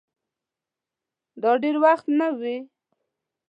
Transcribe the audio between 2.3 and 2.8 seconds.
وې